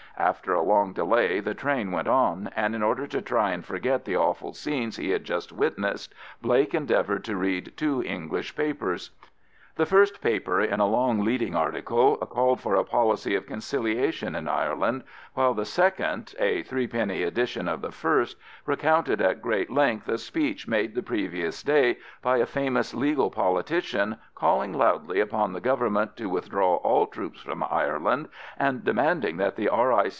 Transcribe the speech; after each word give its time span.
After 0.17 0.53
a 0.53 0.61
long 0.61 0.93
delay 0.93 1.39
the 1.39 1.55
train 1.55 1.91
went 1.91 2.07
on, 2.07 2.51
and 2.55 2.75
in 2.75 2.83
order 2.83 3.07
to 3.07 3.23
try 3.23 3.53
and 3.53 3.65
forget 3.65 4.05
the 4.05 4.17
awful 4.17 4.53
scenes 4.53 4.97
he 4.97 5.09
had 5.09 5.23
just 5.23 5.51
witnessed, 5.51 6.13
Blake 6.43 6.75
endeavoured 6.75 7.23
to 7.23 7.35
read 7.35 7.73
two 7.75 8.03
English 8.03 8.55
papers. 8.55 9.09
The 9.77 9.85
first 9.87 10.21
paper, 10.21 10.59
in 10.61 10.79
a 10.81 10.85
long 10.85 11.23
leading 11.23 11.55
article, 11.55 12.17
called 12.17 12.59
for 12.61 12.75
a 12.75 12.83
policy 12.83 13.33
of 13.35 13.47
conciliation 13.47 14.35
in 14.35 14.47
Ireland, 14.49 15.03
while 15.33 15.53
the 15.55 15.65
second 15.65 16.35
(a 16.37 16.61
threepenny 16.61 17.23
edition 17.23 17.67
of 17.69 17.81
the 17.81 17.89
first) 17.91 18.37
recounted 18.67 19.21
at 19.21 19.41
great 19.41 19.71
length 19.71 20.07
a 20.09 20.17
speech 20.19 20.67
made 20.67 20.93
the 20.93 21.01
previous 21.01 21.63
day 21.63 21.97
by 22.21 22.37
a 22.37 22.45
famous 22.45 22.93
legal 22.93 23.31
politician 23.31 24.17
calling 24.35 24.71
loudly 24.73 25.19
upon 25.21 25.53
the 25.53 25.61
Government 25.61 26.15
to 26.17 26.27
withdraw 26.29 26.75
all 26.75 27.07
troops 27.07 27.39
from 27.41 27.63
Ireland, 27.67 28.27
and 28.59 28.83
demanding 28.83 29.37
that 29.37 29.55
the 29.55 29.67
R.I. 29.69 30.09